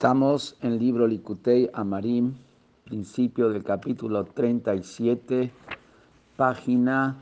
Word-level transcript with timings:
Estamos 0.00 0.56
en 0.62 0.72
el 0.72 0.78
libro 0.78 1.06
Likutei 1.06 1.68
Amarim, 1.74 2.32
principio 2.84 3.50
del 3.50 3.62
capítulo 3.62 4.24
37, 4.24 5.52
página 6.38 7.18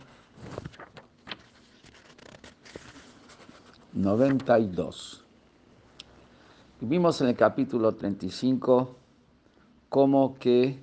92. 3.94 5.24
Vimos 6.82 7.20
en 7.20 7.26
el 7.26 7.34
capítulo 7.34 7.96
35 7.96 8.94
cómo 9.88 10.38
que 10.38 10.80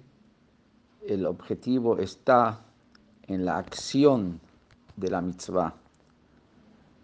el 1.07 1.25
objetivo 1.25 1.98
está 2.00 2.59
en 3.25 3.46
la 3.46 3.57
acción 3.57 4.41
de 4.98 5.12
la 5.12 5.21
mitzvah, 5.21 5.73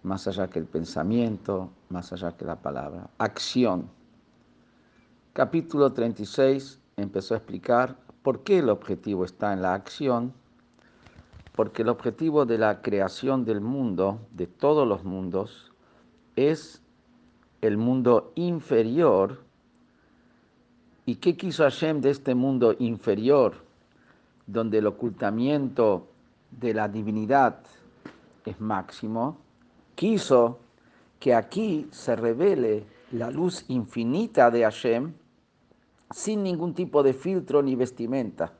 más 0.03 0.27
allá 0.27 0.49
que 0.49 0.59
el 0.59 0.65
pensamiento, 0.65 1.69
más 1.87 2.11
allá 2.11 2.35
que 2.35 2.43
la 2.43 2.57
palabra. 2.57 3.09
Acción 3.19 4.00
capítulo 5.33 5.93
36 5.93 6.77
empezó 6.97 7.33
a 7.33 7.37
explicar 7.37 7.95
por 8.21 8.43
qué 8.43 8.59
el 8.59 8.69
objetivo 8.69 9.23
está 9.23 9.53
en 9.53 9.61
la 9.61 9.73
acción, 9.73 10.33
porque 11.55 11.83
el 11.83 11.89
objetivo 11.89 12.45
de 12.45 12.57
la 12.57 12.81
creación 12.81 13.45
del 13.45 13.61
mundo, 13.61 14.19
de 14.31 14.47
todos 14.47 14.85
los 14.85 15.05
mundos, 15.05 15.71
es 16.35 16.81
el 17.61 17.77
mundo 17.77 18.33
inferior. 18.35 19.41
¿Y 21.05 21.15
qué 21.15 21.37
quiso 21.37 21.63
Hashem 21.63 22.01
de 22.01 22.09
este 22.09 22.35
mundo 22.35 22.75
inferior, 22.79 23.53
donde 24.47 24.79
el 24.79 24.87
ocultamiento 24.87 26.07
de 26.51 26.73
la 26.73 26.89
divinidad 26.89 27.59
es 28.45 28.59
máximo? 28.59 29.37
Quiso 29.95 30.59
que 31.21 31.33
aquí 31.33 31.87
se 31.91 32.17
revele 32.17 32.85
la 33.11 33.31
luz 33.31 33.65
infinita 33.69 34.51
de 34.51 34.63
Hashem 34.63 35.13
sin 36.11 36.43
ningún 36.43 36.73
tipo 36.73 37.03
de 37.03 37.13
filtro 37.13 37.61
ni 37.61 37.75
vestimenta, 37.75 38.53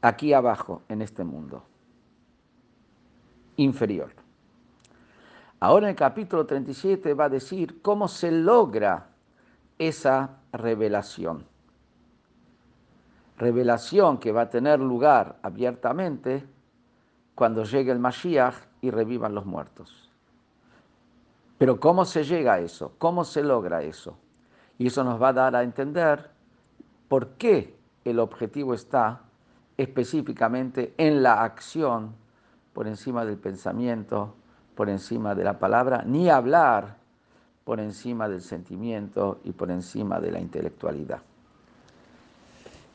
aquí 0.00 0.32
abajo, 0.32 0.82
en 0.88 1.02
este 1.02 1.24
mundo 1.24 1.64
inferior. 3.56 4.10
Ahora 5.60 5.86
en 5.86 5.90
el 5.90 5.96
capítulo 5.96 6.46
37 6.46 7.14
va 7.14 7.26
a 7.26 7.28
decir 7.28 7.80
cómo 7.82 8.08
se 8.08 8.30
logra 8.32 9.08
esa 9.78 10.38
revelación. 10.52 11.46
Revelación 13.38 14.18
que 14.18 14.32
va 14.32 14.42
a 14.42 14.50
tener 14.50 14.80
lugar 14.80 15.38
abiertamente 15.42 16.44
cuando 17.34 17.64
llegue 17.64 17.92
el 17.92 17.98
Mashiach 17.98 18.54
y 18.80 18.90
revivan 18.90 19.34
los 19.34 19.46
muertos. 19.46 20.10
Pero 21.58 21.78
¿cómo 21.78 22.04
se 22.04 22.24
llega 22.24 22.54
a 22.54 22.60
eso? 22.60 22.92
¿Cómo 22.98 23.24
se 23.24 23.42
logra 23.42 23.82
eso? 23.82 24.16
Y 24.77 24.87
eso 24.87 25.03
nos 25.03 25.21
va 25.21 25.29
a 25.29 25.33
dar 25.33 25.55
a 25.55 25.63
entender 25.63 26.29
por 27.07 27.29
qué 27.39 27.75
el 28.05 28.19
objetivo 28.19 28.73
está 28.73 29.21
específicamente 29.77 30.93
en 30.97 31.23
la 31.23 31.43
acción 31.43 32.13
por 32.73 32.87
encima 32.87 33.25
del 33.25 33.37
pensamiento, 33.37 34.35
por 34.75 34.89
encima 34.89 35.33
de 35.35 35.43
la 35.43 35.57
palabra, 35.57 36.03
ni 36.05 36.29
hablar 36.29 36.97
por 37.63 37.79
encima 37.79 38.29
del 38.29 38.41
sentimiento 38.41 39.39
y 39.43 39.51
por 39.51 39.71
encima 39.71 40.19
de 40.19 40.31
la 40.31 40.39
intelectualidad. 40.39 41.21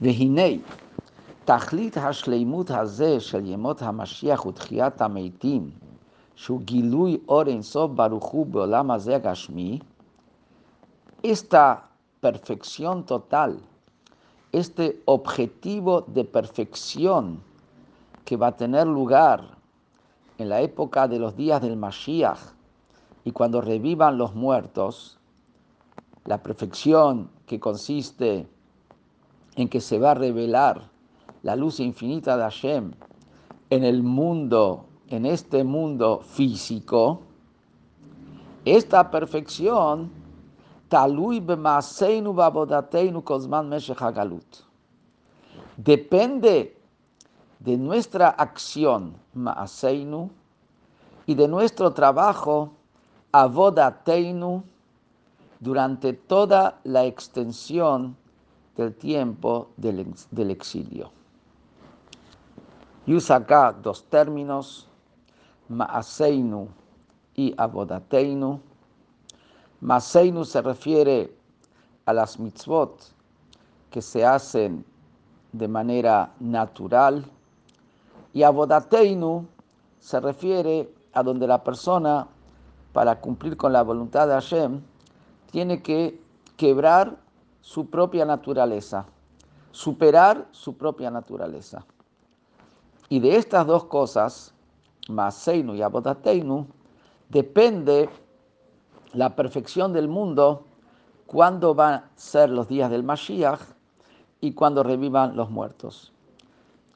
והנה, 0.01 0.59
תכלית 1.45 1.97
השלימות 1.97 2.71
הזה 2.71 3.21
של 3.21 3.47
ימות 3.47 3.83
המשיח 3.83 4.47
ותחיית 4.47 5.01
המתים, 5.01 5.71
שהוא 6.35 6.61
גילוי 6.61 7.19
אור 7.29 7.47
אינסוף 7.47 7.91
ברוך 7.91 8.25
הוא 8.25 8.47
בעולם 8.47 8.91
הזה 8.91 9.17
הגשמי, 9.17 9.79
esta 11.32 11.90
perfección 12.22 13.06
total, 13.06 13.60
este 14.52 15.02
objetivo 15.06 16.02
de 16.02 16.24
perfección 16.24 17.42
que 18.24 18.38
va 18.38 18.48
a 18.48 18.58
tener 18.58 18.88
lugar 18.88 19.58
en 20.38 20.50
la 20.50 20.62
época 20.62 21.08
de 21.08 21.20
los 21.20 21.36
días 21.36 21.62
del 21.62 21.76
Mashiach 21.76 22.40
y 23.26 23.32
cuando 23.32 23.60
revivan 23.60 24.18
los 24.18 24.36
muertos, 24.36 25.20
la 26.24 26.42
perfección 26.42 27.30
que 27.46 27.60
consiste 27.60 28.48
en 29.56 29.68
que 29.68 29.82
se 29.82 30.00
va 30.00 30.12
a 30.12 30.14
revelar 30.14 30.90
la 31.44 31.56
luz 31.56 31.82
infinita 31.82 32.38
de 32.38 32.44
Hashem 32.44 32.94
en 33.70 33.84
el 33.84 34.02
mundo, 34.02 34.86
en 35.10 35.26
este 35.26 35.66
mundo 35.66 36.22
físico, 36.22 37.22
esta 38.64 39.12
perfección 39.12 40.17
Depende 45.78 46.78
de 47.60 47.78
nuestra 47.78 48.30
acción, 48.30 49.16
ma'aseinu, 49.34 50.30
y 51.26 51.36
de 51.36 51.48
nuestro 51.48 51.92
trabajo, 51.92 52.72
avodateinu, 53.32 54.64
durante 55.60 56.14
toda 56.14 56.80
la 56.84 57.06
extensión 57.06 58.16
del 58.76 58.94
tiempo 58.96 59.70
del, 59.76 60.14
del 60.32 60.52
exilio. 60.52 61.12
Y 63.06 63.16
usa 63.16 63.38
acá 63.38 63.74
dos 63.74 64.04
términos, 64.06 64.88
ma'aseinu 65.70 66.68
y 67.36 67.54
avodateinu 67.58 68.62
Maseinu 69.82 70.44
se 70.44 70.62
refiere 70.62 71.36
a 72.06 72.14
las 72.14 72.40
mitzvot 72.40 73.14
que 73.92 74.02
se 74.02 74.26
hacen 74.26 74.84
de 75.52 75.68
manera 75.68 76.34
natural 76.40 77.26
y 78.34 78.44
Abodateinu 78.44 79.48
se 80.00 80.20
refiere 80.20 80.94
a 81.14 81.24
donde 81.24 81.48
la 81.48 81.64
persona, 81.64 82.28
para 82.94 83.20
cumplir 83.20 83.58
con 83.58 83.74
la 83.74 83.84
voluntad 83.84 84.28
de 84.28 84.34
Hashem, 84.34 84.82
tiene 85.52 85.82
que 85.82 86.22
quebrar 86.56 87.18
su 87.62 87.90
propia 87.90 88.26
naturaleza, 88.26 89.06
superar 89.72 90.48
su 90.52 90.76
propia 90.78 91.12
naturaleza. 91.12 91.86
Y 93.10 93.20
de 93.20 93.38
estas 93.38 93.66
dos 93.66 93.86
cosas, 93.86 94.54
Maseinu 95.10 95.76
y 95.76 95.82
Abodateinu, 95.82 96.68
depende 97.30 98.10
la 99.14 99.36
perfección 99.36 99.94
del 99.94 100.08
mundo, 100.08 100.66
cuándo 101.26 101.76
van 101.76 101.94
a 101.94 102.10
ser 102.16 102.50
los 102.50 102.68
días 102.68 102.90
del 102.90 103.04
Mashiach 103.04 103.62
y 104.42 104.54
cuándo 104.54 104.84
revivan 104.84 105.36
los 105.36 105.50
muertos. 105.50 106.14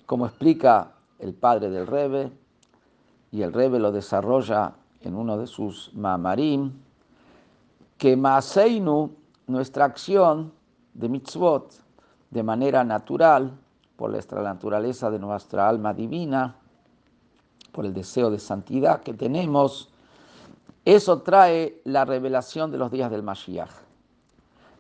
Como 0.06 0.26
explica 0.26 0.94
el 1.20 1.34
padre 1.34 1.70
del 1.70 1.88
Rebe, 1.88 2.32
y 3.32 3.44
el 3.44 3.54
Rebe 3.54 3.80
lo 3.80 3.92
desarrolla 3.92 4.74
en 5.02 5.16
uno 5.16 5.38
de 5.38 5.48
sus 5.48 5.94
mamarim, 5.94 6.74
que 7.98 8.18
Maaseinu, 8.18 9.12
nuestra 9.48 9.86
acción 9.86 10.52
de 10.94 11.08
mitzvot, 11.08 11.74
de 12.30 12.44
manera 12.44 12.84
natural, 12.84 13.52
por 13.96 14.10
nuestra 14.10 14.42
naturaleza 14.42 15.12
de 15.12 15.20
nuestra 15.20 15.70
alma 15.70 15.94
divina, 15.94 16.56
por 17.72 17.86
el 17.86 17.94
deseo 17.94 18.30
de 18.32 18.40
santidad 18.40 19.02
que 19.02 19.14
tenemos, 19.14 19.91
eso 20.86 21.22
trae 21.22 21.82
la 21.86 22.06
revelación 22.06 22.72
de 22.72 22.78
los 22.78 22.92
días 22.92 23.12
del 23.12 23.24
Mashiach. 23.24 23.70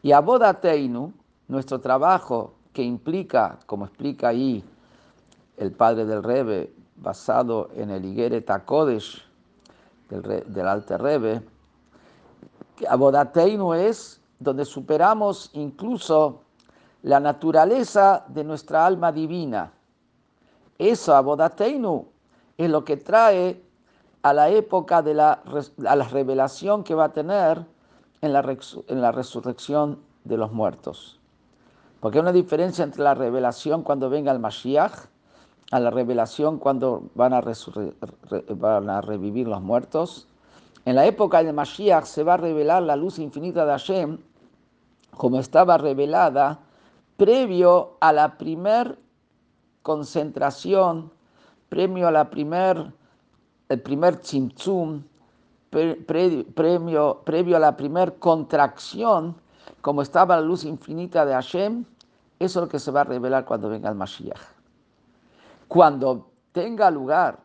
Y 0.01 0.11
Abodateinu, 0.13 1.13
nuestro 1.47 1.79
trabajo 1.79 2.55
que 2.73 2.81
implica, 2.81 3.59
como 3.67 3.85
explica 3.85 4.29
ahí 4.29 4.63
el 5.57 5.71
padre 5.71 6.05
del 6.05 6.23
Rebe, 6.23 6.73
basado 6.95 7.69
en 7.75 7.91
el 7.91 8.05
Igere 8.05 8.41
Takodesh 8.41 9.21
del, 10.09 10.43
del 10.47 10.67
Alte 10.67 10.97
Rebe, 10.97 11.41
Abodateinu 12.89 13.73
es 13.73 14.19
donde 14.39 14.65
superamos 14.65 15.51
incluso 15.53 16.41
la 17.03 17.19
naturaleza 17.19 18.25
de 18.27 18.43
nuestra 18.43 18.85
alma 18.85 19.11
divina. 19.11 19.71
Eso, 20.79 21.15
Abodateinu, 21.15 22.07
es 22.57 22.69
lo 22.69 22.83
que 22.83 22.97
trae 22.97 23.61
a 24.23 24.33
la 24.33 24.49
época 24.49 25.01
de 25.01 25.13
la, 25.13 25.41
a 25.87 25.95
la 25.95 26.07
revelación 26.07 26.83
que 26.83 26.95
va 26.95 27.05
a 27.05 27.13
tener 27.13 27.65
en 28.21 28.33
la, 28.33 28.57
en 28.87 29.01
la 29.01 29.11
resurrección 29.11 29.99
de 30.23 30.37
los 30.37 30.51
muertos. 30.51 31.19
Porque 31.99 32.17
hay 32.17 32.21
una 32.21 32.31
diferencia 32.31 32.83
entre 32.83 33.03
la 33.03 33.13
revelación 33.13 33.83
cuando 33.83 34.09
venga 34.09 34.31
el 34.31 34.39
Mashiach 34.39 35.09
a 35.71 35.79
la 35.79 35.89
revelación 35.89 36.57
cuando 36.57 37.09
van 37.15 37.33
a, 37.33 37.41
van 38.55 38.89
a 38.89 39.01
revivir 39.01 39.47
los 39.47 39.61
muertos. 39.61 40.27
En 40.83 40.95
la 40.95 41.05
época 41.05 41.43
del 41.43 41.53
Mashiach 41.53 42.05
se 42.05 42.23
va 42.23 42.33
a 42.33 42.37
revelar 42.37 42.83
la 42.83 42.95
luz 42.95 43.19
infinita 43.19 43.65
de 43.65 43.71
Hashem 43.71 44.17
como 45.15 45.39
estaba 45.39 45.77
revelada 45.77 46.59
previo 47.17 47.97
a 47.99 48.11
la 48.11 48.37
primer 48.37 48.97
concentración, 49.81 51.11
previo 51.69 52.07
a 52.07 52.11
la 52.11 52.29
primer 52.29 52.91
el 53.71 53.81
primer 53.81 54.17
tzimtzum, 54.17 55.01
previo, 55.69 57.55
a 57.55 57.59
la 57.59 57.77
primer 57.77 58.19
contracción 58.19 59.35
como 59.79 60.01
estaba 60.01 60.35
la 60.35 60.41
luz 60.41 60.65
infinita 60.65 61.25
de 61.25 61.33
Hashem, 61.33 61.85
eso 62.39 62.59
es 62.59 62.63
lo 62.65 62.67
que 62.67 62.79
se 62.79 62.91
va 62.91 63.01
a 63.01 63.05
revelar 63.05 63.45
cuando 63.45 63.69
venga 63.69 63.87
el 63.89 63.95
Mashiach. 63.95 64.41
Cuando 65.69 66.29
tenga 66.51 66.91
lugar 66.91 67.39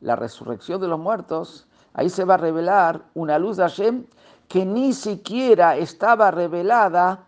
la 0.00 0.14
resurrección 0.14 0.80
de 0.80 0.86
los 0.86 1.00
muertos, 1.00 1.66
ahí 1.94 2.08
se 2.08 2.24
va 2.24 2.34
a 2.34 2.38
revelar 2.38 3.02
una 3.14 3.38
luz 3.38 3.56
de 3.56 3.64
Hashem 3.64 4.06
que 4.46 4.64
ni 4.64 4.92
siquiera 4.92 5.76
estaba 5.76 6.30
revelada 6.30 7.24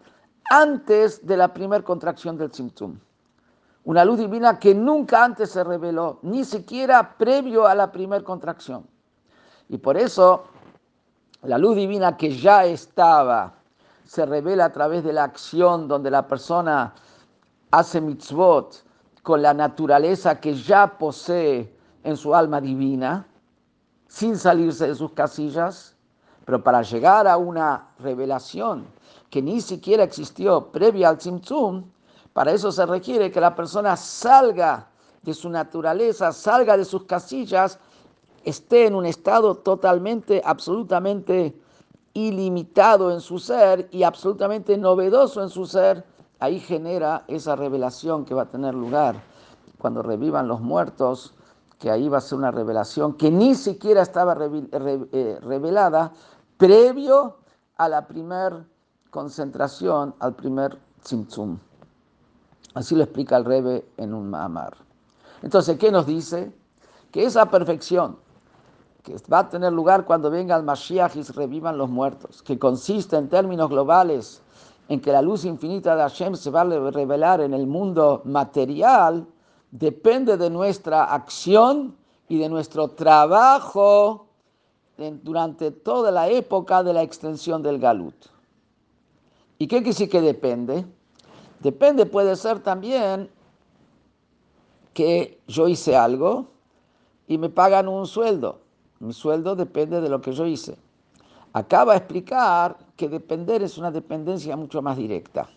antes 0.50 1.26
de 1.26 1.36
la 1.36 1.52
primera 1.52 1.82
contracción 1.82 2.38
del 2.38 2.50
Tzimtzum. 2.50 2.96
Una 3.86 4.04
luz 4.04 4.18
divina 4.18 4.58
que 4.58 4.74
nunca 4.74 5.22
antes 5.22 5.50
se 5.50 5.62
reveló, 5.62 6.18
ni 6.22 6.44
siquiera 6.44 7.16
previo 7.16 7.68
a 7.68 7.74
la 7.76 7.92
primera 7.92 8.24
contracción. 8.24 8.84
Y 9.68 9.78
por 9.78 9.96
eso 9.96 10.42
la 11.42 11.56
luz 11.56 11.76
divina 11.76 12.16
que 12.16 12.36
ya 12.36 12.64
estaba 12.64 13.54
se 14.04 14.26
revela 14.26 14.64
a 14.64 14.72
través 14.72 15.04
de 15.04 15.12
la 15.12 15.22
acción 15.22 15.86
donde 15.86 16.10
la 16.10 16.26
persona 16.26 16.94
hace 17.70 18.00
mitzvot 18.00 18.82
con 19.22 19.40
la 19.40 19.54
naturaleza 19.54 20.40
que 20.40 20.56
ya 20.56 20.98
posee 20.98 21.72
en 22.02 22.16
su 22.16 22.34
alma 22.34 22.60
divina, 22.60 23.24
sin 24.08 24.36
salirse 24.36 24.88
de 24.88 24.96
sus 24.96 25.12
casillas, 25.12 25.94
pero 26.44 26.60
para 26.60 26.82
llegar 26.82 27.28
a 27.28 27.36
una 27.36 27.86
revelación 28.00 28.84
que 29.30 29.40
ni 29.40 29.60
siquiera 29.60 30.02
existió 30.02 30.72
previa 30.72 31.08
al 31.08 31.18
Tzimtzum, 31.18 31.84
para 32.36 32.52
eso 32.52 32.70
se 32.70 32.84
requiere 32.84 33.32
que 33.32 33.40
la 33.40 33.54
persona 33.54 33.96
salga 33.96 34.88
de 35.22 35.32
su 35.32 35.48
naturaleza, 35.48 36.32
salga 36.32 36.76
de 36.76 36.84
sus 36.84 37.04
casillas, 37.04 37.78
esté 38.44 38.84
en 38.84 38.94
un 38.94 39.06
estado 39.06 39.54
totalmente, 39.54 40.42
absolutamente 40.44 41.58
ilimitado 42.12 43.10
en 43.10 43.22
su 43.22 43.38
ser 43.38 43.88
y 43.90 44.02
absolutamente 44.02 44.76
novedoso 44.76 45.42
en 45.42 45.48
su 45.48 45.64
ser, 45.64 46.04
ahí 46.38 46.60
genera 46.60 47.24
esa 47.26 47.56
revelación 47.56 48.26
que 48.26 48.34
va 48.34 48.42
a 48.42 48.50
tener 48.50 48.74
lugar 48.74 49.16
cuando 49.78 50.02
revivan 50.02 50.46
los 50.46 50.60
muertos, 50.60 51.32
que 51.78 51.90
ahí 51.90 52.06
va 52.10 52.18
a 52.18 52.20
ser 52.20 52.36
una 52.36 52.50
revelación 52.50 53.14
que 53.14 53.30
ni 53.30 53.54
siquiera 53.54 54.02
estaba 54.02 54.36
eh, 54.38 55.38
revelada 55.40 56.12
previo 56.58 57.38
a 57.78 57.88
la 57.88 58.06
primer 58.06 58.62
concentración, 59.08 60.14
al 60.18 60.34
primer 60.34 60.78
tzimtzum. 61.02 61.60
Así 62.76 62.94
lo 62.94 63.04
explica 63.04 63.38
el 63.38 63.46
Rebe 63.46 63.86
en 63.96 64.12
un 64.12 64.28
Mahamar. 64.28 64.76
Entonces, 65.40 65.78
¿qué 65.78 65.90
nos 65.90 66.06
dice? 66.06 66.52
Que 67.10 67.24
esa 67.24 67.50
perfección 67.50 68.18
que 69.02 69.16
va 69.32 69.38
a 69.38 69.48
tener 69.48 69.72
lugar 69.72 70.04
cuando 70.04 70.28
venga 70.28 70.54
el 70.54 70.62
Mashiach 70.62 71.16
y 71.16 71.22
revivan 71.22 71.78
los 71.78 71.88
muertos, 71.88 72.42
que 72.42 72.58
consiste 72.58 73.16
en 73.16 73.30
términos 73.30 73.70
globales 73.70 74.42
en 74.90 75.00
que 75.00 75.10
la 75.10 75.22
luz 75.22 75.46
infinita 75.46 75.96
de 75.96 76.02
Hashem 76.02 76.34
se 76.36 76.50
va 76.50 76.60
a 76.60 76.90
revelar 76.90 77.40
en 77.40 77.54
el 77.54 77.66
mundo 77.66 78.20
material, 78.26 79.26
depende 79.70 80.36
de 80.36 80.50
nuestra 80.50 81.04
acción 81.04 81.96
y 82.28 82.38
de 82.38 82.50
nuestro 82.50 82.88
trabajo 82.88 84.26
durante 85.22 85.70
toda 85.70 86.10
la 86.10 86.28
época 86.28 86.82
de 86.82 86.92
la 86.92 87.02
extensión 87.02 87.62
del 87.62 87.78
Galut. 87.78 88.26
¿Y 89.56 89.66
qué 89.66 89.76
quiere 89.76 89.86
decir 89.86 90.10
que 90.10 90.20
depende? 90.20 90.84
Depende 91.66 92.06
puede 92.06 92.36
ser 92.36 92.60
también 92.60 93.28
que 94.94 95.40
yo 95.48 95.66
hice 95.66 95.96
algo 95.96 96.46
y 97.26 97.38
me 97.38 97.48
pagan 97.48 97.88
un 97.88 98.06
sueldo. 98.06 98.60
Mi 99.00 99.12
sueldo 99.12 99.56
depende 99.56 100.00
de 100.00 100.08
lo 100.08 100.20
que 100.20 100.30
yo 100.30 100.46
hice. 100.46 100.78
Acaba 101.54 101.94
de 101.94 101.98
explicar 101.98 102.76
que 102.94 103.08
depender 103.08 103.64
es 103.64 103.78
una 103.78 103.90
dependencia 103.90 104.56
mucho 104.56 104.80
más 104.80 104.96
directa. 104.96 105.48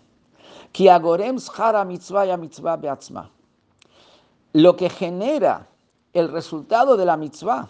Lo 4.54 4.76
que 4.76 4.90
genera 4.90 5.68
el 6.14 6.28
resultado 6.30 6.98
de 6.98 7.06
la 7.06 7.18
mitzvah, 7.18 7.70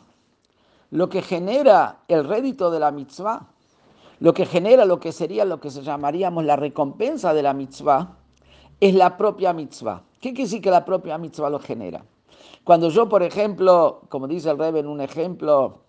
lo 0.92 1.10
que 1.10 1.22
genera 1.22 2.00
el 2.08 2.24
rédito 2.24 2.72
de 2.72 2.80
la 2.80 2.92
mitzvah, 2.92 3.48
lo 4.22 4.34
que 4.34 4.46
genera 4.46 4.86
lo 4.86 5.02
que 5.02 5.12
sería 5.12 5.44
lo 5.44 5.60
que 5.60 5.72
se 5.72 5.82
llamaríamos 5.82 6.46
la 6.46 6.56
recompensa 6.56 7.34
de 7.34 7.44
la 7.44 7.54
mitzvah, 7.54 8.16
es 8.80 8.94
la 8.96 9.18
propia 9.18 9.54
mitzvah. 9.54 10.04
¿Qué 10.20 10.30
quiere 10.30 10.44
decir 10.44 10.62
que 10.62 10.72
la 10.72 10.86
propia 10.86 11.18
mitzvah 11.18 11.50
lo 11.50 11.60
genera? 11.60 12.04
Cuando 12.64 12.90
yo, 12.90 13.10
por 13.10 13.24
ejemplo, 13.24 14.02
como 14.10 14.28
dice 14.28 14.50
el 14.50 14.58
Rebbe 14.58 14.80
en 14.80 14.88
un 14.88 15.02
ejemplo, 15.02 15.80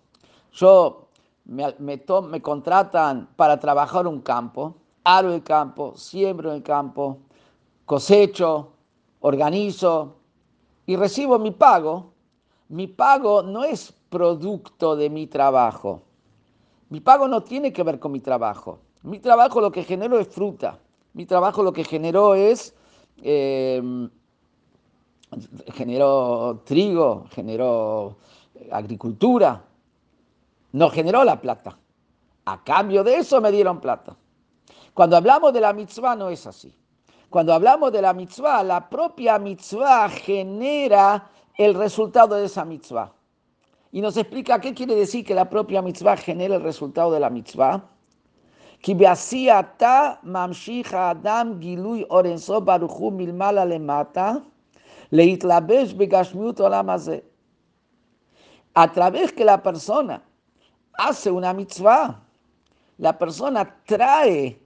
yo 0.53 1.07
me, 1.45 1.75
me, 1.79 2.41
contratan 2.41 3.29
para 3.35 3.59
trabajar 3.59 4.07
un 4.07 4.21
campo, 4.21 4.75
aro 5.03 5.33
el 5.33 5.43
campo, 5.43 5.93
siembro 5.95 6.53
el 6.53 6.63
campo, 6.63 7.19
cosecho, 7.85 8.71
organizo 9.19 10.15
y 10.85 10.95
recibo 10.95 11.37
mi 11.39 11.51
pago, 11.51 12.13
mi 12.69 12.87
pago 12.87 13.43
no 13.43 13.63
es 13.63 13.93
producto 14.09 14.95
de 14.95 15.09
mi 15.09 15.27
trabajo. 15.27 16.03
Mi 16.89 16.99
pago 16.99 17.27
no 17.27 17.43
tiene 17.43 17.71
que 17.71 17.83
ver 17.83 17.99
con 17.99 18.11
mi 18.11 18.19
trabajo. 18.19 18.79
Mi 19.03 19.19
trabajo 19.19 19.61
lo 19.61 19.71
que 19.71 19.83
generó 19.83 20.19
es 20.19 20.27
fruta. 20.27 20.79
Mi 21.13 21.25
trabajo 21.25 21.63
lo 21.63 21.73
que 21.73 21.83
generó 21.83 22.35
es, 22.35 22.75
eh, 23.21 23.81
generó 25.73 26.61
trigo, 26.65 27.25
generó 27.31 28.17
agricultura, 28.71 29.63
no 30.73 30.89
generó 30.89 31.23
la 31.23 31.39
plata. 31.39 31.77
A 32.45 32.63
cambio 32.63 33.03
de 33.03 33.17
eso 33.17 33.39
me 33.41 33.51
dieron 33.51 33.79
plata. 33.79 34.15
Cuando 34.93 35.15
hablamos 35.15 35.53
de 35.53 35.61
la 35.61 35.73
mitzvah 35.73 36.15
no 36.15 36.29
es 36.29 36.45
así. 36.47 36.75
Cuando 37.29 37.53
hablamos 37.53 37.93
de 37.93 38.01
la 38.01 38.13
mitzvah, 38.13 38.61
la 38.61 38.89
propia 38.89 39.39
mitzvah 39.39 40.09
genera 40.09 41.29
el 41.57 41.75
resultado 41.75 42.35
de 42.35 42.45
esa 42.45 42.65
mitzvah. 42.65 43.13
Y 43.93 44.01
nos 44.01 44.17
explica 44.17 44.59
qué 44.59 44.73
quiere 44.73 44.95
decir 44.95 45.25
que 45.25 45.33
la 45.33 45.49
propia 45.49 45.81
mitzvah 45.81 46.17
genera 46.17 46.55
el 46.55 46.61
resultado 46.61 47.11
de 47.11 47.19
la 47.21 47.29
mitzvah. 47.29 47.85
Adam 50.93 51.59
Gilui 51.59 52.05
Orenso 52.09 52.61
Baruchu 52.61 53.11
Milmala 53.11 53.65
Lemata 53.65 54.43
Leitlabesh 55.11 55.93
Begashmiut 55.93 56.59
Olamazé. 56.59 57.23
A 58.73 58.91
través 58.91 59.33
que 59.33 59.43
la 59.43 59.61
persona 59.61 60.23
hace 60.93 61.29
una 61.29 61.53
mitzvah, 61.53 62.23
la 62.97 63.17
persona 63.17 63.65
trae 63.85 64.57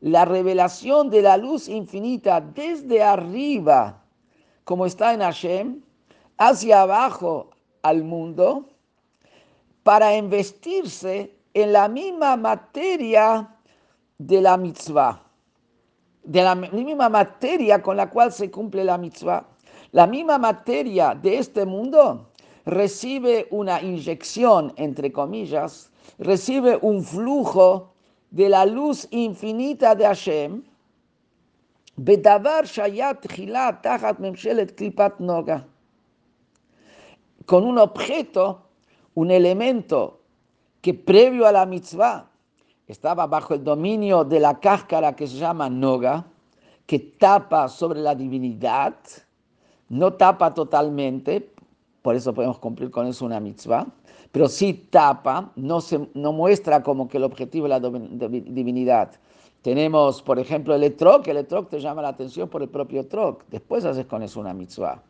la 0.00 0.24
revelación 0.24 1.10
de 1.10 1.22
la 1.22 1.36
luz 1.36 1.68
infinita 1.68 2.40
desde 2.40 3.02
arriba, 3.02 4.02
como 4.64 4.86
está 4.86 5.14
en 5.14 5.20
Hashem, 5.20 5.82
hacia 6.36 6.82
abajo 6.82 7.50
al 7.82 8.04
mundo, 8.04 8.68
para 9.82 10.14
investirse 10.14 11.37
en 11.62 11.72
la 11.72 11.88
misma 11.88 12.36
materia 12.36 13.48
de 14.18 14.40
la 14.40 14.56
mitzvah, 14.56 15.20
de 16.22 16.42
la 16.42 16.54
misma 16.54 17.08
materia 17.08 17.82
con 17.82 17.96
la 17.96 18.10
cual 18.10 18.32
se 18.32 18.50
cumple 18.50 18.84
la 18.84 18.98
mitzvah. 18.98 19.44
La 19.92 20.06
misma 20.06 20.38
materia 20.38 21.14
de 21.14 21.38
este 21.38 21.64
mundo 21.64 22.30
recibe 22.64 23.48
una 23.50 23.80
inyección, 23.80 24.72
entre 24.76 25.10
comillas, 25.10 25.90
recibe 26.18 26.78
un 26.82 27.02
flujo 27.02 27.94
de 28.30 28.48
la 28.50 28.66
luz 28.66 29.08
infinita 29.10 29.94
de 29.94 30.04
Hashem, 30.04 30.62
con 37.46 37.64
un 37.64 37.78
objeto, 37.78 38.62
un 39.14 39.30
elemento 39.30 40.17
que 40.80 40.94
previo 40.94 41.46
a 41.46 41.52
la 41.52 41.66
mitzvah 41.66 42.26
estaba 42.86 43.26
bajo 43.26 43.54
el 43.54 43.62
dominio 43.62 44.24
de 44.24 44.40
la 44.40 44.58
cáscara 44.60 45.14
que 45.14 45.26
se 45.26 45.36
llama 45.36 45.68
Noga, 45.68 46.24
que 46.86 46.98
tapa 46.98 47.68
sobre 47.68 48.00
la 48.00 48.14
divinidad, 48.14 48.94
no 49.90 50.14
tapa 50.14 50.54
totalmente, 50.54 51.52
por 52.00 52.16
eso 52.16 52.32
podemos 52.32 52.58
cumplir 52.58 52.90
con 52.90 53.06
eso 53.06 53.26
una 53.26 53.40
mitzvah, 53.40 53.86
pero 54.32 54.48
sí 54.48 54.88
tapa, 54.90 55.52
no, 55.56 55.80
se, 55.80 56.08
no 56.14 56.32
muestra 56.32 56.82
como 56.82 57.08
que 57.08 57.18
el 57.18 57.24
objetivo 57.24 57.66
es 57.66 57.70
la 57.70 57.80
divinidad. 57.80 59.12
Tenemos, 59.60 60.22
por 60.22 60.38
ejemplo, 60.38 60.74
el 60.74 60.84
etrog, 60.84 61.28
el 61.28 61.38
etrog 61.38 61.68
te 61.68 61.80
llama 61.80 62.00
la 62.00 62.08
atención 62.08 62.48
por 62.48 62.62
el 62.62 62.68
propio 62.68 63.00
etrog, 63.00 63.44
después 63.50 63.84
haces 63.84 64.06
con 64.06 64.22
eso 64.22 64.40
una 64.40 64.54
mitzvah. 64.54 65.02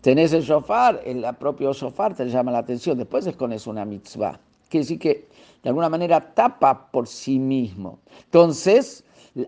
Tenés 0.00 0.32
el 0.34 0.42
shofar, 0.42 1.00
el 1.04 1.24
propio 1.36 1.72
shofar 1.72 2.14
te 2.14 2.26
llama 2.26 2.52
la 2.52 2.58
atención, 2.58 2.98
después 2.98 3.26
es 3.26 3.34
con 3.34 3.52
eso 3.52 3.70
una 3.70 3.84
mitzvah. 3.84 4.38
Quiere 4.68 4.84
decir 4.84 4.98
que 4.98 5.28
de 5.62 5.68
alguna 5.68 5.88
manera 5.88 6.34
tapa 6.34 6.90
por 6.90 7.06
sí 7.06 7.38
mismo. 7.38 7.98
Entonces, 8.24 9.04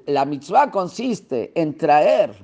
la 0.06 0.24
mitzvah 0.24 0.70
consiste 0.70 1.52
en 1.54 1.76
traer, 1.76 2.34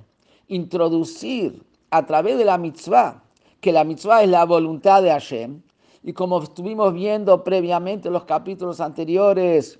introducir 0.48 1.62
a 1.90 2.04
través 2.06 2.38
de 2.38 2.44
la 2.44 2.58
mitzvah, 2.58 3.22
que 3.60 3.72
la 3.72 3.84
mitzvah 3.84 4.22
es 4.22 4.28
la 4.28 4.44
voluntad 4.44 5.02
de 5.02 5.10
Hashem, 5.10 5.62
y 6.02 6.12
como 6.12 6.42
estuvimos 6.42 6.92
viendo 6.92 7.44
previamente 7.44 8.08
en 8.08 8.14
los 8.14 8.24
capítulos 8.24 8.80
anteriores, 8.80 9.78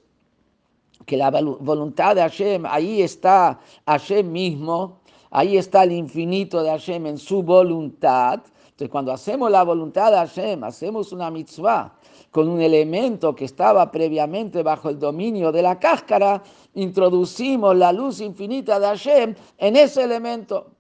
que 1.05 1.17
la 1.17 1.31
voluntad 1.31 2.15
de 2.15 2.23
Hashem, 2.23 2.65
ahí 2.67 3.03
está 3.03 3.59
Hashem 3.87 4.31
mismo, 4.31 5.01
ahí 5.31 5.57
está 5.57 5.83
el 5.83 5.93
infinito 5.93 6.63
de 6.63 6.71
Hashem 6.71 7.07
en 7.07 7.19
su 7.19 7.43
voluntad. 7.43 8.41
Cuando 8.89 9.13
hacemos 9.13 9.51
la 9.51 9.63
voluntad 9.63 10.11
de 10.11 10.17
Hashem, 10.17 10.65
hacemos 10.65 11.13
una 11.13 11.31
mitzvah 11.31 11.95
con 12.31 12.49
un 12.49 12.61
elemento 12.61 13.35
que 13.35 13.45
estaba 13.45 13.91
previamente 13.91 14.63
bajo 14.63 14.89
el 14.89 14.99
dominio 14.99 15.53
de 15.53 15.63
la 15.63 15.79
cáscara, 15.79 16.43
introducimos 16.75 17.77
la 17.77 17.93
luz 17.93 18.21
infinita 18.21 18.81
de 18.81 18.87
Hashem 18.87 19.35
en 19.59 19.77
ese 19.77 20.03
elemento. 20.03 20.73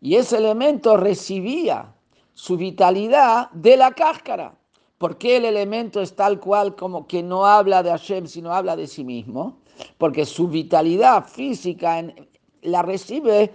Y 0.00 0.14
ese 0.14 0.36
elemento 0.36 0.96
recibía 0.96 1.94
su 2.34 2.56
vitalidad 2.56 3.50
de 3.52 3.76
la 3.76 3.92
cáscara. 3.92 4.54
¿Por 4.98 5.16
qué 5.16 5.38
el 5.38 5.44
elemento 5.44 6.02
es 6.02 6.14
tal 6.14 6.38
cual 6.38 6.76
como 6.76 7.06
que 7.06 7.22
no 7.22 7.46
habla 7.46 7.82
de 7.82 7.90
Hashem, 7.90 8.26
sino 8.26 8.52
habla 8.52 8.76
de 8.76 8.86
sí 8.86 9.04
mismo? 9.04 9.60
Porque 9.96 10.26
su 10.26 10.48
vitalidad 10.48 11.24
física 11.24 12.04
la 12.62 12.82
recibe 12.82 13.52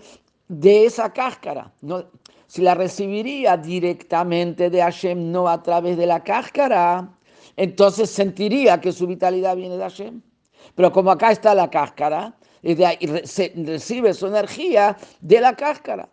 de 0.47 0.85
esa 0.85 1.11
cáscara. 1.11 1.71
No, 1.81 2.05
si 2.47 2.61
la 2.61 2.75
recibiría 2.75 3.57
directamente 3.57 4.69
de 4.69 4.81
Hashem, 4.81 5.31
no 5.31 5.47
a 5.47 5.63
través 5.63 5.97
de 5.97 6.05
la 6.05 6.23
cáscara, 6.23 7.09
entonces 7.55 8.09
sentiría 8.09 8.79
que 8.79 8.91
su 8.91 9.07
vitalidad 9.07 9.55
viene 9.55 9.77
de 9.77 9.83
Hashem. 9.83 10.21
Pero 10.75 10.91
como 10.91 11.11
acá 11.11 11.31
está 11.31 11.55
la 11.55 11.69
cáscara, 11.69 12.37
y 12.61 12.75
de 12.75 12.85
ahí 12.85 13.05
recibe 13.05 14.13
su 14.13 14.27
energía 14.27 14.97
de 15.19 15.41
la 15.41 15.55
cáscara. 15.55 16.09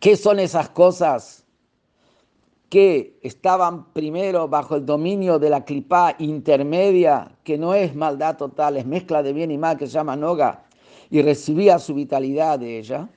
¿Qué 0.00 0.16
son 0.16 0.38
esas 0.38 0.68
cosas 0.68 1.46
que 2.68 3.18
estaban 3.22 3.92
primero 3.92 4.46
bajo 4.46 4.76
el 4.76 4.84
dominio 4.84 5.38
de 5.38 5.50
la 5.50 5.64
clipa 5.64 6.14
intermedia, 6.18 7.36
que 7.42 7.56
no 7.56 7.74
es 7.74 7.94
maldad 7.94 8.36
total, 8.36 8.76
es 8.76 8.84
mezcla 8.84 9.22
de 9.22 9.32
bien 9.32 9.50
y 9.50 9.58
mal, 9.58 9.78
que 9.78 9.86
se 9.86 9.94
llama 9.94 10.14
Noga, 10.14 10.67
y 11.10 11.22
recibía 11.22 11.78
su 11.78 11.94
vitalidad 11.94 12.58
de 12.58 12.78
ella? 12.78 13.08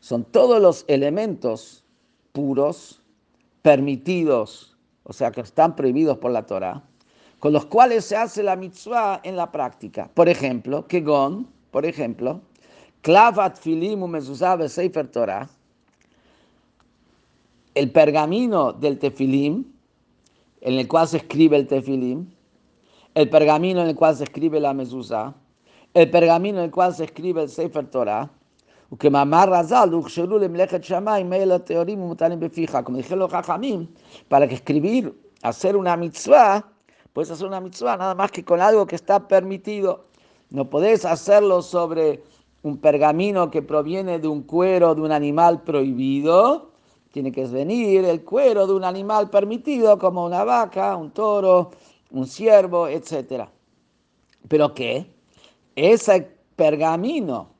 Son 0.00 0.24
todos 0.24 0.60
los 0.60 0.84
elementos 0.88 1.84
puros, 2.32 3.02
permitidos, 3.62 4.76
o 5.04 5.12
sea, 5.12 5.30
que 5.30 5.40
están 5.40 5.74
prohibidos 5.74 6.18
por 6.18 6.30
la 6.30 6.44
Torah, 6.46 6.84
con 7.40 7.52
los 7.52 7.66
cuales 7.66 8.04
se 8.04 8.16
hace 8.16 8.42
la 8.42 8.56
mitzvah 8.56 9.20
en 9.24 9.36
la 9.36 9.50
práctica. 9.50 10.10
Por 10.14 10.28
ejemplo, 10.28 10.86
Kegon, 10.86 11.48
por 11.70 11.86
ejemplo, 11.86 12.40
Klavat 13.02 13.56
Filim 13.58 14.00
Sefer 14.68 15.08
Torah, 15.08 15.48
el 17.74 17.90
pergamino 17.90 18.72
del 18.72 18.98
tefilim, 18.98 19.64
en 20.66 20.74
el 20.74 20.86
cual 20.88 21.06
se 21.06 21.18
escribe 21.18 21.56
el 21.56 21.68
tefilim, 21.68 22.26
el 23.14 23.30
pergamino 23.30 23.82
en 23.82 23.86
el 23.86 23.94
cual 23.94 24.16
se 24.16 24.24
escribe 24.24 24.58
la 24.58 24.74
mezuzá, 24.74 25.32
el 25.94 26.10
pergamino 26.10 26.58
en 26.58 26.64
el 26.64 26.72
cual 26.72 26.92
se 26.92 27.04
escribe 27.04 27.44
el 27.44 27.48
Sefer 27.48 27.86
Torah, 27.86 28.28
como 28.88 28.98
dijeron 32.96 33.18
los 33.20 33.30
Jajamim, 33.30 33.86
para 34.28 34.48
que 34.48 34.56
escribir, 34.56 35.16
hacer 35.42 35.76
una 35.76 35.96
mitzvah, 35.96 36.66
puedes 37.12 37.30
hacer 37.30 37.46
una 37.46 37.60
mitzvah 37.60 37.96
nada 37.96 38.16
más 38.16 38.32
que 38.32 38.44
con 38.44 38.60
algo 38.60 38.88
que 38.88 38.96
está 38.96 39.28
permitido. 39.28 40.06
No 40.50 40.68
podés 40.68 41.04
hacerlo 41.04 41.62
sobre 41.62 42.24
un 42.62 42.78
pergamino 42.78 43.52
que 43.52 43.62
proviene 43.62 44.18
de 44.18 44.26
un 44.26 44.42
cuero 44.42 44.96
de 44.96 45.02
un 45.02 45.12
animal 45.12 45.62
prohibido. 45.62 46.72
Tiene 47.12 47.32
que 47.32 47.46
venir 47.46 48.04
el 48.04 48.24
cuero 48.24 48.66
de 48.66 48.74
un 48.74 48.84
animal 48.84 49.30
permitido, 49.30 49.98
como 49.98 50.26
una 50.26 50.44
vaca, 50.44 50.96
un 50.96 51.10
toro, 51.12 51.70
un 52.10 52.26
ciervo, 52.26 52.88
etc. 52.88 53.48
Pero 54.48 54.74
qué? 54.74 55.06
Ese 55.74 56.36
pergamino 56.56 57.50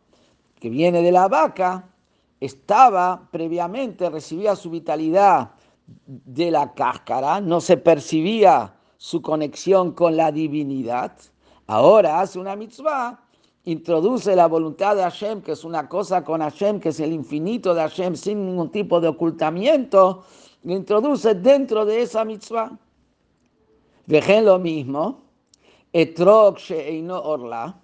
que 0.58 0.70
viene 0.70 1.02
de 1.02 1.12
la 1.12 1.28
vaca 1.28 1.88
estaba 2.40 3.28
previamente, 3.30 4.10
recibía 4.10 4.56
su 4.56 4.70
vitalidad 4.70 5.50
de 6.06 6.50
la 6.50 6.74
cáscara, 6.74 7.40
no 7.40 7.60
se 7.60 7.76
percibía 7.76 8.74
su 8.96 9.22
conexión 9.22 9.92
con 9.92 10.16
la 10.16 10.32
divinidad, 10.32 11.12
ahora 11.66 12.20
hace 12.20 12.38
una 12.38 12.56
mitzvah, 12.56 13.25
introduce 13.66 14.34
la 14.36 14.46
voluntad 14.46 14.94
de 14.94 15.02
Hashem, 15.02 15.42
que 15.42 15.52
es 15.52 15.64
una 15.64 15.88
cosa 15.88 16.24
con 16.24 16.40
Hashem, 16.40 16.78
que 16.80 16.90
es 16.90 17.00
el 17.00 17.12
infinito 17.12 17.74
de 17.74 17.80
Hashem, 17.80 18.14
sin 18.14 18.46
ningún 18.46 18.70
tipo 18.70 19.00
de 19.00 19.08
ocultamiento, 19.08 20.24
lo 20.62 20.72
introduce 20.72 21.34
dentro 21.34 21.84
de 21.84 22.02
esa 22.02 22.24
mitzvah. 22.24 22.78
Dejen 24.06 24.44
lo 24.44 24.60
mismo, 24.60 25.22
etrok 25.92 26.58
sheino 26.58 27.20
orla, 27.20 27.76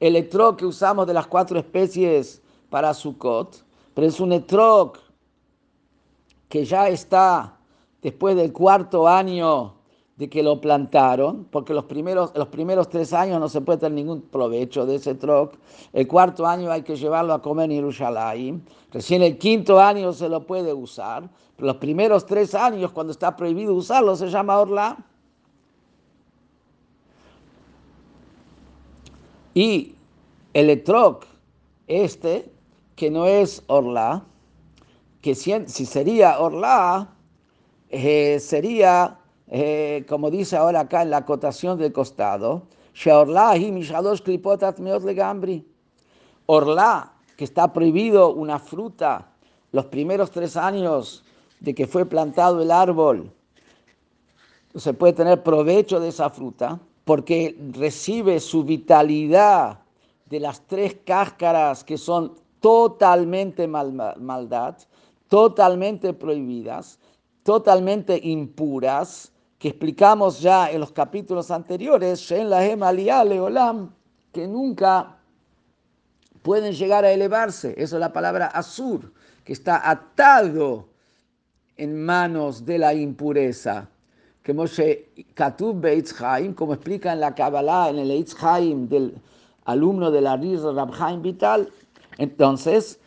el 0.00 0.16
etrok 0.16 0.58
que 0.58 0.66
usamos 0.66 1.06
de 1.06 1.14
las 1.14 1.28
cuatro 1.28 1.60
especies 1.60 2.42
para 2.68 2.92
Sukkot, 2.92 3.64
pero 3.94 4.06
es 4.06 4.18
un 4.18 4.32
etrok 4.32 4.98
que 6.48 6.64
ya 6.64 6.88
está 6.88 7.56
después 8.02 8.34
del 8.34 8.52
cuarto 8.52 9.06
año 9.06 9.77
de 10.18 10.28
que 10.28 10.42
lo 10.42 10.60
plantaron, 10.60 11.44
porque 11.44 11.72
los 11.72 11.84
primeros, 11.84 12.32
los 12.34 12.48
primeros 12.48 12.88
tres 12.88 13.12
años 13.12 13.38
no 13.38 13.48
se 13.48 13.60
puede 13.60 13.78
tener 13.78 13.92
ningún 13.92 14.20
provecho 14.20 14.84
de 14.84 14.96
ese 14.96 15.14
troc. 15.14 15.54
El 15.92 16.08
cuarto 16.08 16.44
año 16.44 16.72
hay 16.72 16.82
que 16.82 16.96
llevarlo 16.96 17.32
a 17.32 17.40
comer 17.40 17.70
en 17.70 17.76
Jerusalén. 17.76 18.64
Recién 18.90 19.22
el 19.22 19.38
quinto 19.38 19.78
año 19.78 20.12
se 20.12 20.28
lo 20.28 20.44
puede 20.44 20.74
usar. 20.74 21.30
Los 21.56 21.76
primeros 21.76 22.26
tres 22.26 22.52
años, 22.56 22.90
cuando 22.90 23.12
está 23.12 23.36
prohibido 23.36 23.72
usarlo, 23.74 24.16
se 24.16 24.28
llama 24.28 24.58
orla. 24.58 24.96
Y 29.54 29.94
el 30.52 30.70
etroc, 30.70 31.26
este, 31.86 32.52
que 32.96 33.08
no 33.08 33.26
es 33.26 33.62
orla, 33.68 34.24
que 35.20 35.36
si, 35.36 35.64
sería 35.68 36.40
orla, 36.40 37.14
eh, 37.88 38.40
sería 38.40 39.17
eh, 39.50 40.04
como 40.08 40.30
dice 40.30 40.56
ahora 40.56 40.80
acá 40.80 41.02
en 41.02 41.10
la 41.10 41.18
acotación 41.18 41.78
del 41.78 41.92
costado, 41.92 42.62
Orla, 46.46 47.12
que 47.36 47.44
está 47.44 47.72
prohibido 47.72 48.34
una 48.34 48.58
fruta 48.58 49.28
los 49.72 49.86
primeros 49.86 50.30
tres 50.30 50.56
años 50.56 51.24
de 51.60 51.74
que 51.74 51.86
fue 51.86 52.06
plantado 52.06 52.62
el 52.62 52.70
árbol, 52.70 53.30
se 54.74 54.94
puede 54.94 55.12
tener 55.12 55.42
provecho 55.42 56.00
de 56.00 56.08
esa 56.08 56.30
fruta 56.30 56.78
porque 57.04 57.56
recibe 57.72 58.38
su 58.40 58.64
vitalidad 58.64 59.80
de 60.26 60.40
las 60.40 60.60
tres 60.66 60.96
cáscaras 61.04 61.84
que 61.84 61.96
son 61.96 62.34
totalmente 62.60 63.66
maldad, 63.66 64.76
totalmente 65.28 66.12
prohibidas, 66.12 66.98
totalmente 67.42 68.20
impuras, 68.22 69.32
que 69.58 69.68
explicamos 69.68 70.40
ya 70.40 70.70
en 70.70 70.80
los 70.80 70.92
capítulos 70.92 71.50
anteriores, 71.50 72.30
en 72.30 72.50
la 72.50 72.64
Leolam, 73.24 73.90
que 74.32 74.46
nunca 74.46 75.16
pueden 76.42 76.72
llegar 76.72 77.04
a 77.04 77.10
elevarse. 77.10 77.74
Eso 77.76 77.96
es 77.96 78.00
la 78.00 78.12
palabra 78.12 78.46
Asur, 78.46 79.12
que 79.44 79.52
está 79.52 79.90
atado 79.90 80.88
en 81.76 82.04
manos 82.04 82.64
de 82.64 82.78
la 82.78 82.94
impureza. 82.94 83.88
Que 84.42 84.54
Moshe 84.54 85.10
como 86.54 86.74
explica 86.74 87.12
en 87.12 87.20
la 87.20 87.34
Kabbalah, 87.34 87.90
en 87.90 87.98
el 87.98 88.10
Eitz 88.10 88.34
Haim 88.42 88.88
del 88.88 89.14
alumno 89.64 90.10
de 90.10 90.20
la 90.20 90.36
Riz 90.36 90.62
Rabhaim 90.62 91.20
Vital, 91.20 91.68
entonces 92.16 92.98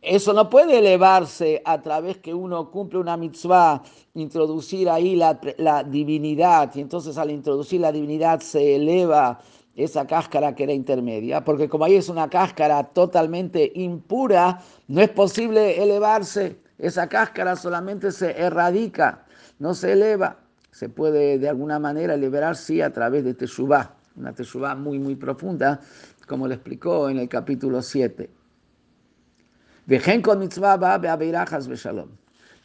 eso 0.00 0.32
no 0.32 0.48
puede 0.48 0.78
elevarse 0.78 1.60
a 1.64 1.82
través 1.82 2.18
que 2.18 2.32
uno 2.32 2.70
cumple 2.70 3.00
una 3.00 3.16
mitzvah, 3.16 3.82
introducir 4.14 4.88
ahí 4.88 5.16
la, 5.16 5.38
divinidad, 5.84 6.74
y 6.74 6.80
entonces 6.80 7.18
al 7.18 7.30
introducir 7.30 7.80
la 7.80 7.90
divinidad 7.90 8.40
se 8.40 8.76
eleva 8.76 9.40
esa 9.74 10.06
cáscara 10.06 10.54
que 10.54 10.64
era 10.64 10.72
intermedia, 10.72 11.44
porque 11.44 11.68
como 11.68 11.84
ahí 11.84 11.96
es 11.96 12.08
una 12.08 12.28
cáscara 12.28 12.84
totalmente 12.84 13.72
impura, 13.74 14.60
no 14.86 15.00
es 15.00 15.08
posible 15.10 15.82
elevarse, 15.82 16.60
esa 16.78 17.08
cáscara 17.08 17.56
solamente 17.56 18.12
se 18.12 18.38
erradica, 18.40 19.24
no 19.58 19.74
se 19.74 19.92
eleva, 19.92 20.38
se 20.70 20.88
puede 20.88 21.38
de 21.38 21.48
alguna 21.48 21.80
manera 21.80 22.16
liberar 22.16 22.56
sí 22.56 22.80
a 22.80 22.92
través 22.92 23.24
de 23.24 23.34
Teshuvah, 23.34 23.96
una 24.16 24.32
Teshuvah 24.32 24.76
muy 24.76 24.98
muy 25.00 25.16
profunda, 25.16 25.80
como 26.26 26.46
le 26.46 26.54
explicó 26.54 27.08
en 27.08 27.18
el 27.18 27.28
capítulo 27.28 27.82
7. 27.82 28.37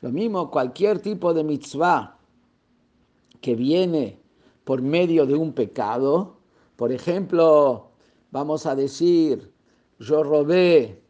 Lo 0.02 0.12
mismo, 0.12 0.52
cualquier 0.52 1.00
tipo 1.00 1.34
de 1.34 1.44
mitzvah 1.46 2.18
que 3.40 3.56
viene 3.56 4.20
por 4.66 4.82
medio 4.82 5.26
de 5.26 5.34
un 5.34 5.54
pecado, 5.54 6.36
por 6.76 6.92
ejemplo, 6.92 7.92
vamos 8.32 8.66
a 8.66 8.76
decir, 8.76 9.54
yo 10.00 10.24
robé 10.24 11.02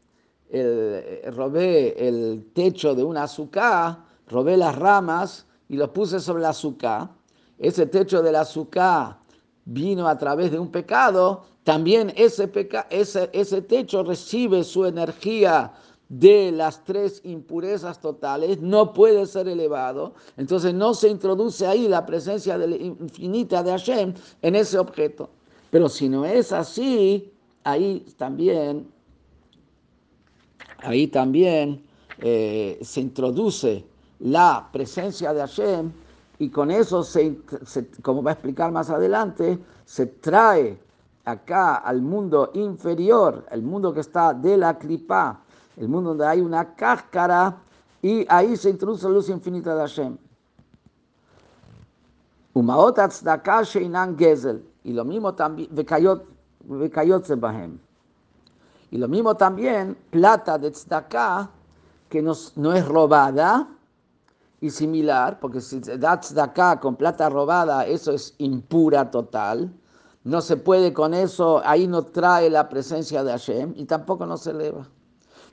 el, 0.52 1.34
robé 1.34 1.96
el 2.08 2.46
techo 2.54 2.94
de 2.94 3.04
un 3.04 3.18
azúcar, 3.18 3.98
robé 4.28 4.56
las 4.56 4.76
ramas 4.76 5.48
y 5.68 5.78
los 5.78 5.90
puse 5.90 6.20
sobre 6.20 6.42
el 6.42 6.46
azúcar. 6.46 7.10
Ese 7.58 7.88
techo 7.88 8.22
del 8.22 8.36
azúcar 8.36 9.18
vino 9.66 10.08
a 10.08 10.16
través 10.20 10.52
de 10.52 10.60
un 10.60 10.70
pecado, 10.70 11.46
también 11.64 12.14
ese, 12.16 12.52
ese, 12.92 13.30
ese 13.34 13.62
techo 13.64 14.04
recibe 14.04 14.64
su 14.64 14.86
energía 14.86 15.74
de 16.20 16.52
las 16.52 16.84
tres 16.84 17.22
impurezas 17.24 18.00
totales, 18.00 18.62
no 18.62 18.94
puede 18.94 19.26
ser 19.26 19.48
elevado, 19.48 20.14
entonces 20.38 20.74
no 20.74 20.94
se 20.94 21.10
introduce 21.10 21.66
ahí 21.66 21.88
la 21.88 22.06
presencia 22.06 22.56
infinita 22.66 23.64
de 23.64 23.72
Hashem 23.72 24.14
en 24.42 24.56
ese 24.56 24.78
objeto. 24.78 25.30
Pero 25.72 25.90
si 25.90 26.10
no 26.10 26.24
es 26.24 26.52
así, 26.52 27.34
ahí 27.64 28.06
también, 28.16 28.88
ahí 30.80 31.08
también 31.08 31.84
eh, 32.20 32.78
se 32.82 33.02
introduce 33.02 33.84
la 34.20 34.70
presencia 34.72 35.34
de 35.34 35.40
Hashem 35.40 35.92
y 36.38 36.50
con 36.50 36.70
eso, 36.70 37.04
se, 37.04 37.40
como 38.04 38.22
va 38.22 38.32
a 38.32 38.34
explicar 38.34 38.72
más 38.72 38.92
adelante, 38.92 39.58
se 39.86 40.06
trae 40.06 40.78
acá 41.26 41.78
al 41.78 42.02
mundo 42.02 42.52
inferior, 42.54 43.46
el 43.50 43.64
mundo 43.64 43.94
que 43.94 44.02
está 44.02 44.34
de 44.34 44.58
la 44.58 44.78
clipa, 44.78 45.43
el 45.78 45.90
mundo 45.90 46.10
donde 46.10 46.26
hay 46.26 46.42
una 46.42 46.76
cáscara, 46.76 47.58
y 48.02 48.26
ahí 48.30 48.58
se 48.58 48.70
introduce 48.70 49.06
la 49.06 49.14
luz 49.14 49.30
infinita 49.30 49.76
de 49.76 49.82
Hashem. 49.82 50.18
Umaot 52.54 52.98
gezel. 54.18 54.66
Y 54.84 54.94
lo 54.94 55.06
mismo 55.06 55.34
también, 55.34 55.70
Y 58.92 58.98
lo 58.98 59.08
mismo 59.08 59.36
también, 59.36 59.98
plata 60.10 60.58
de 60.58 60.72
tzedakah, 60.72 61.50
que 62.10 62.22
no, 62.22 62.34
no 62.56 62.74
es 62.74 62.86
robada, 62.88 63.68
y 64.64 64.70
similar, 64.70 65.42
porque 65.42 65.60
si 65.60 65.82
de 65.82 66.42
acá 66.42 66.80
con 66.80 66.96
plata 66.96 67.28
robada, 67.30 67.86
eso 67.86 68.14
es 68.14 68.34
impura 68.38 69.12
total. 69.12 69.70
No 70.24 70.40
se 70.40 70.56
puede 70.56 70.94
con 70.94 71.14
eso, 71.14 71.62
ahí 71.66 71.86
no 71.86 72.04
trae 72.04 72.50
la 72.50 72.70
presencia 72.70 73.26
de 73.26 73.32
Hashem 73.32 73.74
y 73.76 73.84
tampoco 73.84 74.26
no 74.26 74.38
se 74.38 74.52
eleva. 74.52 74.88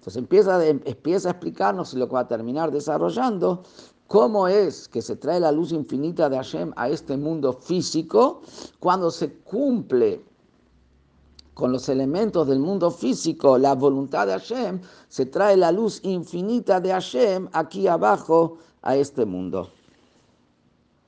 Entonces 0.00 0.16
empieza, 0.16 1.28
a 1.28 1.32
explicarnos 1.32 1.92
lo 1.92 2.08
que 2.08 2.14
va 2.14 2.20
a 2.20 2.26
terminar 2.26 2.70
desarrollando, 2.70 3.64
cómo 4.06 4.48
es 4.48 4.88
que 4.88 5.02
se 5.02 5.14
trae 5.14 5.38
la 5.38 5.52
luz 5.52 5.72
infinita 5.72 6.30
de 6.30 6.36
Hashem 6.36 6.72
a 6.76 6.88
este 6.88 7.18
mundo 7.18 7.52
físico 7.52 8.40
cuando 8.78 9.10
se 9.10 9.30
cumple 9.40 10.24
con 11.52 11.70
los 11.70 11.86
elementos 11.90 12.48
del 12.48 12.60
mundo 12.60 12.90
físico, 12.90 13.58
la 13.58 13.74
voluntad 13.74 14.26
de 14.26 14.32
Hashem, 14.32 14.80
se 15.08 15.26
trae 15.26 15.54
la 15.58 15.70
luz 15.70 16.00
infinita 16.02 16.80
de 16.80 16.92
Hashem 16.92 17.50
aquí 17.52 17.86
abajo 17.86 18.56
a 18.80 18.96
este 18.96 19.26
mundo. 19.26 19.68